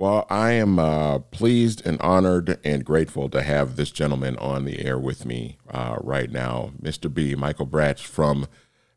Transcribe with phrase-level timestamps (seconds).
[0.00, 4.82] Well, I am uh, pleased and honored and grateful to have this gentleman on the
[4.82, 7.12] air with me uh, right now, Mr.
[7.12, 8.46] B, Michael Bratsch from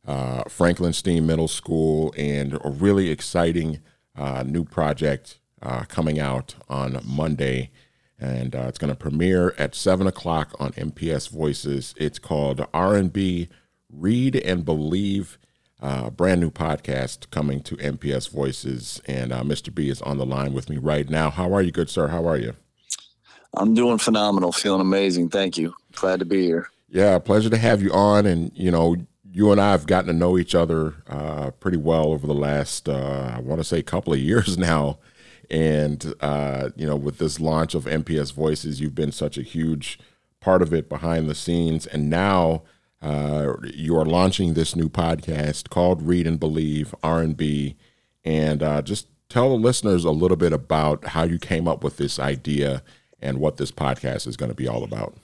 [0.07, 3.81] uh, Franklin STEAM Middle School, and a really exciting
[4.15, 7.71] uh, new project uh, coming out on Monday.
[8.17, 11.93] And uh, it's going to premiere at 7 o'clock on MPS Voices.
[11.97, 13.49] It's called R&B
[13.91, 15.37] Read and Believe
[15.83, 19.73] uh, brand new podcast coming to MPS Voices, and uh, Mr.
[19.73, 21.29] B is on the line with me right now.
[21.29, 22.07] How are you, good sir?
[22.07, 22.55] How are you?
[23.55, 25.29] I'm doing phenomenal, feeling amazing.
[25.29, 25.75] Thank you.
[25.91, 26.69] Glad to be here.
[26.89, 28.25] Yeah, pleasure to have you on.
[28.25, 28.95] And you know,
[29.29, 32.87] you and I have gotten to know each other uh, pretty well over the last,
[32.87, 34.99] uh, I want to say, couple of years now.
[35.51, 39.99] And uh, you know, with this launch of MPS Voices, you've been such a huge
[40.39, 42.63] part of it behind the scenes, and now
[43.03, 47.75] uh, you are launching this new podcast called Read and Believe R&B,
[48.23, 51.97] and uh, just tell the listeners a little bit about how you came up with
[51.97, 52.81] this idea
[53.21, 55.15] and what this podcast is going to be all about.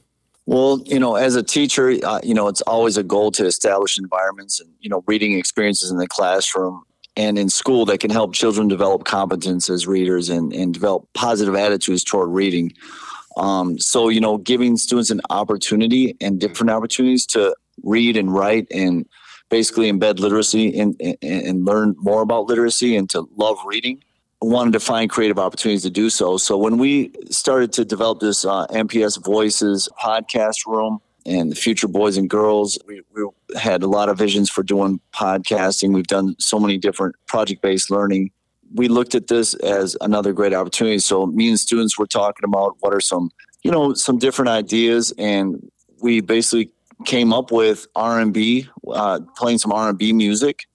[0.46, 3.98] Well, you know, as a teacher, uh, you know, it's always a goal to establish
[3.98, 6.84] environments and you know reading experiences in the classroom
[7.16, 11.56] and in school that can help children develop competence as readers and, and develop positive
[11.56, 12.74] attitudes toward reading.
[13.38, 18.68] Um, so, you know, giving students an opportunity and different opportunities to read and write
[18.72, 19.08] and
[19.50, 24.02] basically embed literacy and, and, and learn more about literacy and to love reading
[24.42, 26.38] wanted to find creative opportunities to do so.
[26.38, 31.88] So when we started to develop this uh, MPS Voices podcast room and the future
[31.88, 33.26] boys and girls, we, we,
[33.58, 35.94] had a lot of visions for doing podcasting.
[35.94, 38.30] We've done so many different project based learning.
[38.76, 41.00] We looked at this as another great opportunity.
[41.00, 43.32] So me and students were talking about what are some,
[43.64, 45.68] you know, some different ideas, and
[46.00, 46.72] we basically
[47.06, 50.68] came up with R&B, uh, playing some R&B music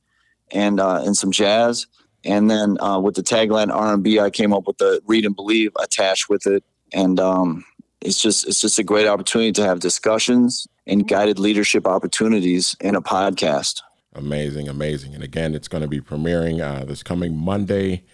[0.50, 1.86] and uh, and some jazz.
[2.24, 5.72] And then uh, with the tagline R&B, I came up with the read and believe
[5.78, 6.64] attached with it.
[6.92, 7.64] And um,
[8.00, 12.94] it's just it's just a great opportunity to have discussions and guided leadership opportunities in
[12.94, 13.80] a podcast.
[14.14, 15.14] Amazing, amazing.
[15.14, 18.04] And again, it's going to be premiering uh, this coming Monday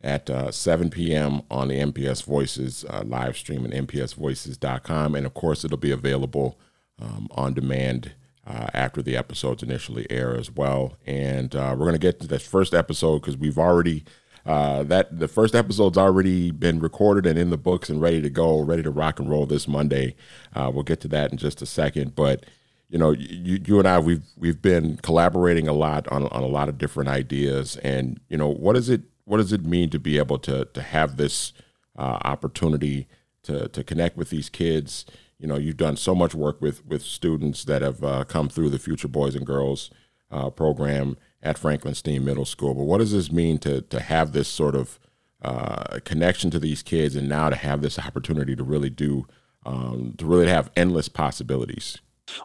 [0.00, 1.42] at uh, 7 p.m.
[1.50, 5.14] on the MPS Voices uh, live stream at mpsvoices.com.
[5.16, 6.58] And of course, it'll be available
[7.00, 8.12] um, on demand
[8.46, 10.96] uh, after the episodes initially air as well.
[11.06, 14.04] And uh, we're going to get to this first episode because we've already.
[14.46, 18.30] Uh, that the first episode's already been recorded and in the books and ready to
[18.30, 20.16] go, ready to rock and roll this Monday.
[20.54, 22.46] Uh, we'll get to that in just a second, but
[22.88, 26.46] you know, you, you and I we've we've been collaborating a lot on on a
[26.46, 29.98] lot of different ideas, and you know, what does it what does it mean to
[29.98, 31.52] be able to to have this
[31.98, 33.06] uh, opportunity
[33.42, 35.04] to to connect with these kids?
[35.38, 38.70] You know you've done so much work with with students that have uh, come through
[38.70, 39.90] the Future Boys and Girls
[40.30, 42.74] uh, program at Franklin STEAM Middle School.
[42.74, 44.98] But what does this mean to to have this sort of
[45.42, 49.26] uh, connection to these kids, and now to have this opportunity to really do
[49.64, 51.98] um, to really have endless possibilities?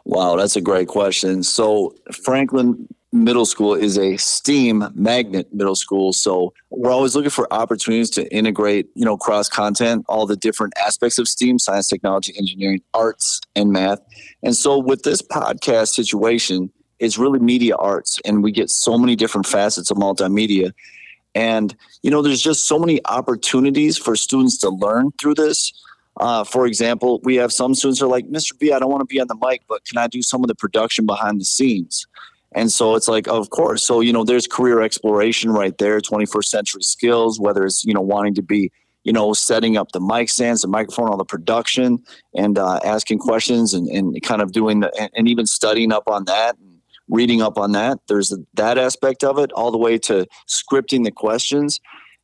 [0.04, 1.42] Wow, that's a great question.
[1.42, 6.12] So Franklin middle school is a STEAM magnet middle school.
[6.12, 10.72] So we're always looking for opportunities to integrate, you know, cross content, all the different
[10.84, 14.00] aspects of STEAM, science, technology, engineering, arts, and math.
[14.42, 19.14] And so with this podcast situation, it's really media arts, and we get so many
[19.14, 20.72] different facets of multimedia.
[21.36, 25.72] And, you know, there's just so many opportunities for students to learn through this.
[26.18, 28.58] Uh, for example, we have some students are like, Mr.
[28.58, 30.48] B, I don't want to be on the mic, but can I do some of
[30.48, 32.06] the production behind the scenes?
[32.54, 33.84] And so it's like, of course.
[33.84, 38.00] So, you know, there's career exploration right there, 21st century skills, whether it's, you know,
[38.00, 38.70] wanting to be,
[39.02, 42.02] you know, setting up the mic stands, the microphone, all the production
[42.34, 46.04] and uh, asking questions and, and kind of doing the, and, and even studying up
[46.06, 46.78] on that and
[47.08, 47.98] reading up on that.
[48.08, 51.80] There's that aspect of it all the way to scripting the questions.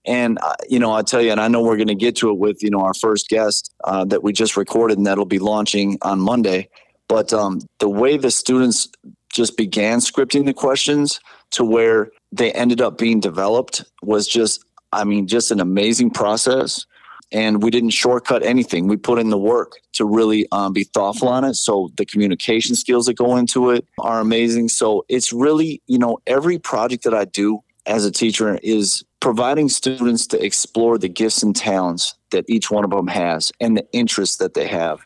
[0.06, 2.30] And, uh, you know, I tell you, and I know we're going to get to
[2.30, 5.38] it with, you know, our first guest uh, that we just recorded and that'll be
[5.38, 6.68] launching on Monday.
[7.08, 8.88] But um, the way the students
[9.32, 11.20] just began scripting the questions
[11.52, 16.86] to where they ended up being developed was just, I mean, just an amazing process.
[17.32, 18.88] And we didn't shortcut anything.
[18.88, 21.54] We put in the work to really um, be thoughtful on it.
[21.54, 24.68] So the communication skills that go into it are amazing.
[24.68, 29.68] So it's really, you know, every project that I do as a teacher is providing
[29.68, 33.86] students to explore the gifts and talents that each one of them has and the
[33.92, 35.00] interests that they have.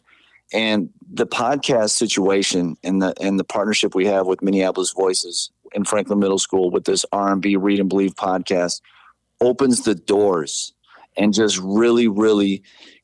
[0.54, 5.84] And the podcast situation and the and the partnership we have with Minneapolis Voices in
[5.84, 8.80] Franklin Middle School with this R&B Read and Believe podcast
[9.40, 10.72] opens the doors
[11.16, 12.62] and just really really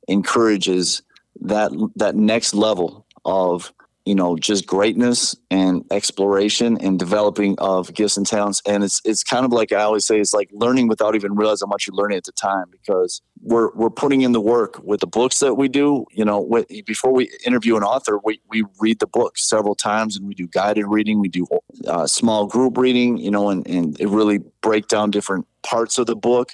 [0.08, 1.02] encourages
[1.41, 3.73] that that next level of
[4.05, 8.62] you know just greatness and exploration and developing of gifts and talents.
[8.67, 11.67] And it's it's kind of like i always say it's like learning without even realizing
[11.67, 15.00] how much you're learning at the time because we're we're putting in the work with
[15.00, 18.64] the books that we do you know with, before we interview an author we, we
[18.81, 21.47] read the book several times and we do guided reading we do
[21.87, 26.06] uh, small group reading you know and, and it really break down different parts of
[26.06, 26.52] the book.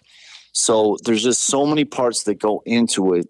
[0.53, 3.29] So there's just so many parts that go into it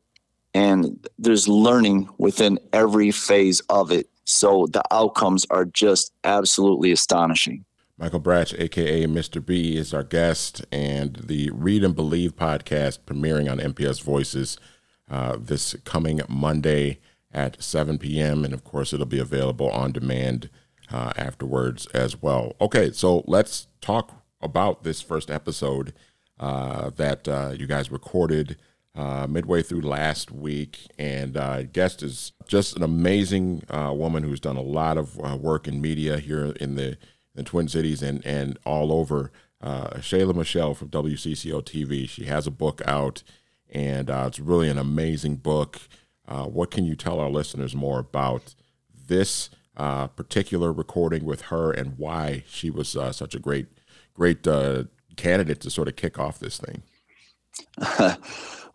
[0.56, 4.08] and there's learning within every phase of it.
[4.24, 7.66] So the outcomes are just absolutely astonishing.
[7.98, 9.44] Michael Bratsch, aka Mr.
[9.44, 14.56] B, is our guest, and the Read and Believe podcast premiering on MPS Voices
[15.10, 17.00] uh, this coming Monday
[17.30, 18.42] at 7 p.m.
[18.42, 20.48] And of course, it'll be available on demand
[20.90, 22.56] uh, afterwards as well.
[22.62, 25.92] Okay, so let's talk about this first episode
[26.40, 28.56] uh, that uh, you guys recorded
[28.96, 34.40] uh, midway through last week, and uh, guest is just an amazing uh, woman who's
[34.40, 36.96] done a lot of uh, work in media here in the,
[37.34, 39.31] the Twin Cities and and all over.
[39.60, 42.08] Uh, Shayla Michelle from WCCO TV.
[42.08, 43.22] She has a book out,
[43.70, 45.81] and it's really an amazing book.
[46.26, 48.54] what can you tell our listeners more about
[49.06, 53.66] this particular recording with her and why she was such a great,
[54.14, 54.42] great
[55.16, 56.82] candidate to sort of kick off this thing?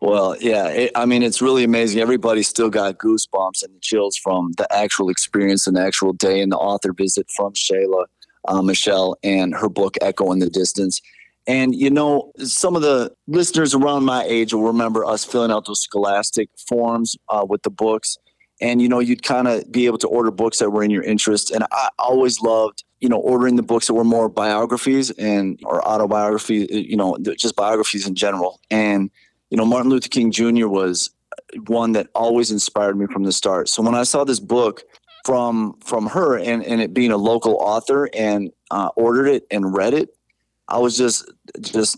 [0.02, 2.02] Well, yeah, it, I mean, it's really amazing.
[2.02, 6.52] Everybody still got goosebumps and chills from the actual experience and the actual day and
[6.52, 8.06] the author visit from Shayla
[8.48, 11.02] uh, Michelle and her book Echo in the Distance.
[11.48, 15.66] And you know, some of the listeners around my age will remember us filling out
[15.66, 18.18] those scholastic forms uh, with the books.
[18.60, 21.04] And you know, you'd kind of be able to order books that were in your
[21.04, 21.52] interest.
[21.52, 25.88] And I always loved, you know, ordering the books that were more biographies and or
[25.88, 28.60] autobiography, you know, just biographies in general.
[28.70, 29.12] And
[29.52, 30.68] you know, Martin Luther King Jr.
[30.68, 31.12] was
[31.68, 33.70] one that always inspired me from the start.
[33.70, 34.84] So when I saw this book
[35.26, 39.76] from from her and, and it being a local author and uh, ordered it and
[39.76, 40.16] read it,
[40.68, 41.98] I was just just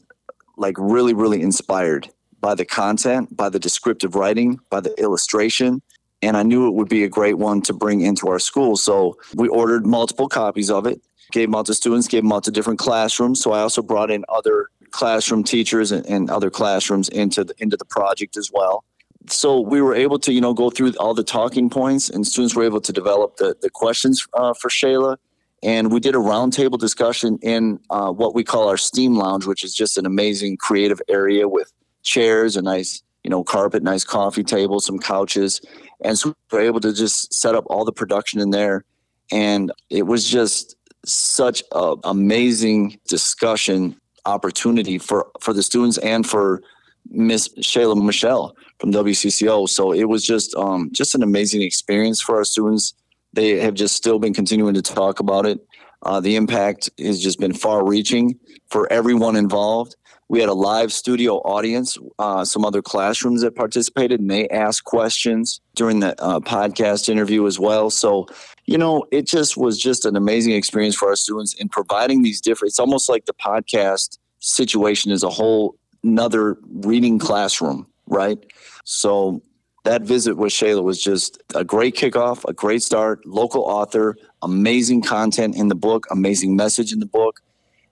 [0.58, 2.10] like really really inspired
[2.42, 5.82] by the content, by the descriptive writing, by the illustration.
[6.22, 8.76] And I knew it would be a great one to bring into our school.
[8.78, 11.02] So we ordered multiple copies of it,
[11.32, 13.42] gave them out to students, gave them out to different classrooms.
[13.42, 17.76] So I also brought in other classroom teachers and, and other classrooms into the, into
[17.76, 18.86] the project as well.
[19.28, 22.56] So we were able to, you know, go through all the talking points, and students
[22.56, 25.18] were able to develop the the questions uh, for Shayla.
[25.64, 29.64] And we did a roundtable discussion in uh, what we call our Steam Lounge, which
[29.64, 34.44] is just an amazing creative area with chairs, a nice, you know, carpet, nice coffee
[34.44, 35.62] table, some couches,
[36.04, 38.84] and so we were able to just set up all the production in there.
[39.32, 40.76] And it was just
[41.06, 43.96] such an amazing discussion
[44.26, 46.62] opportunity for for the students and for
[47.10, 49.68] Miss Shayla Michelle from WCCO.
[49.70, 52.94] So it was just um, just an amazing experience for our students.
[53.34, 55.60] They have just still been continuing to talk about it.
[56.04, 58.38] Uh, the impact has just been far reaching
[58.70, 59.96] for everyone involved.
[60.30, 64.84] We had a live studio audience, uh, some other classrooms that participated, and they asked
[64.86, 67.90] questions during the uh, podcast interview as well.
[67.90, 68.28] So
[68.66, 72.40] you know, it just was just an amazing experience for our students in providing these
[72.40, 72.72] different.
[72.72, 78.38] It's almost like the podcast situation is a whole another reading classroom, right?
[78.84, 79.42] So
[79.84, 83.26] that visit with Shayla was just a great kickoff, a great start.
[83.26, 87.42] Local author, amazing content in the book, amazing message in the book,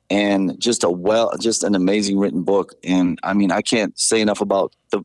[0.09, 2.73] and just a well, just an amazing written book.
[2.83, 5.03] And I mean, I can't say enough about the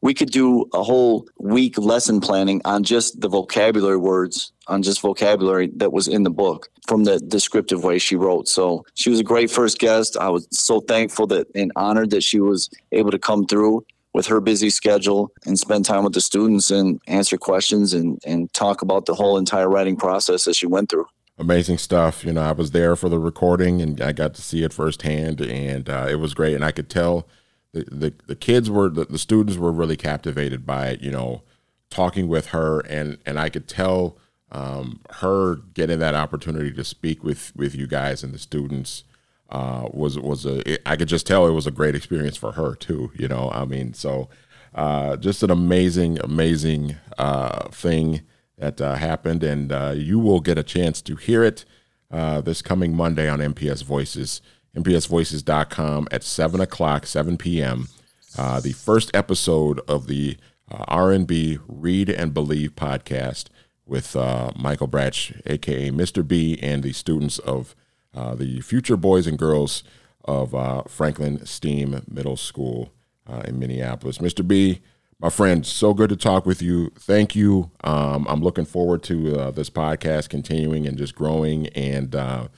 [0.00, 5.00] we could do a whole week lesson planning on just the vocabulary words, on just
[5.00, 8.46] vocabulary that was in the book from the descriptive way she wrote.
[8.46, 10.16] So she was a great first guest.
[10.16, 13.84] I was so thankful that and honored that she was able to come through
[14.18, 18.52] with her busy schedule and spend time with the students and answer questions and, and
[18.52, 21.06] talk about the whole entire writing process that she went through
[21.38, 22.24] amazing stuff.
[22.24, 25.40] You know, I was there for the recording and I got to see it firsthand,
[25.40, 26.56] and uh, it was great.
[26.56, 27.28] And I could tell
[27.72, 31.42] the, the, the kids were the, the students were really captivated by it you know
[31.90, 34.18] talking with her and and i could tell
[34.50, 39.04] um, her getting that opportunity to speak with with you guys and the students
[39.48, 42.52] uh, was was a it, I could just tell it was a great experience for
[42.52, 43.10] her too.
[43.14, 44.28] You know, I mean, so
[44.74, 48.22] uh, just an amazing, amazing uh, thing
[48.58, 51.64] that uh, happened, and uh, you will get a chance to hear it
[52.10, 54.40] uh, this coming Monday on MPS Voices
[54.76, 57.88] mpsvoices.com at 7 o'clock, 7 p.m.
[58.36, 60.36] The first episode of the
[60.70, 63.46] R&B Read and Believe podcast
[63.86, 66.24] with Michael Bratsch, aka Mr.
[66.26, 67.74] B, and the students of
[68.18, 69.84] uh, the future boys and girls
[70.24, 72.92] of uh, Franklin Steam Middle School
[73.26, 74.18] uh, in Minneapolis.
[74.18, 74.46] Mr.
[74.46, 74.80] B,
[75.20, 76.90] My friend, so good to talk with you.
[76.98, 77.70] Thank you.
[77.84, 82.48] Um, I'm looking forward to uh, this podcast continuing and just growing and uh,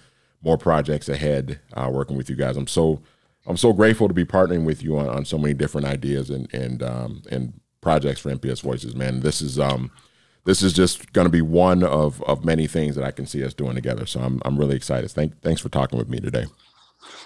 [0.43, 2.57] more projects ahead working with you guys.
[2.57, 3.03] I'm so
[3.47, 6.53] I'm so grateful to be partnering with you on, on so many different ideas and
[6.55, 9.21] and um, and projects for MPS Voices, man.
[9.21, 9.91] This is um,
[10.45, 13.45] this is just going to be one of of many things that I can see
[13.45, 14.07] us doing together.
[14.07, 15.11] So I'm I'm really excited.
[15.11, 16.47] Thank thanks for talking with me today.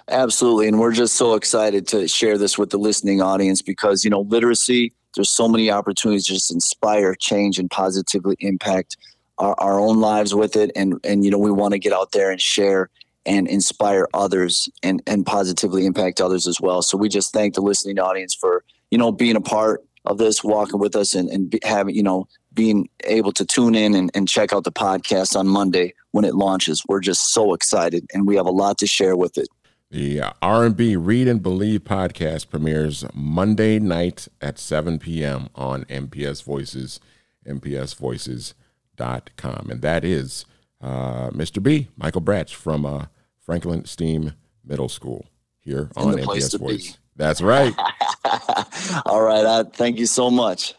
[0.09, 4.11] Absolutely, and we're just so excited to share this with the listening audience because you
[4.11, 8.97] know literacy there's so many opportunities to just inspire change and positively impact
[9.39, 12.13] our, our own lives with it and and you know we want to get out
[12.13, 12.91] there and share
[13.27, 17.61] and inspire others and and positively impact others as well so we just thank the
[17.61, 21.59] listening audience for you know being a part of this walking with us and, and
[21.65, 25.47] having you know being able to tune in and, and check out the podcast on
[25.47, 29.17] monday when it launches we're just so excited and we have a lot to share
[29.17, 29.49] with it
[29.95, 35.51] the R&B Read and Believe podcast premieres Monday night at 7 p.m.
[35.55, 36.99] on MPS Voices,
[37.47, 39.71] mpsvoices.com.
[39.71, 40.47] And that is
[40.81, 41.63] uh, Mr.
[41.63, 43.05] B, Michael Bratsch from uh,
[43.39, 44.33] Franklin STEAM
[44.65, 45.27] Middle School
[45.61, 46.99] here on MPS Voice.
[47.15, 47.73] That's right.
[49.07, 49.47] All right.
[49.47, 50.75] I, thank you so much.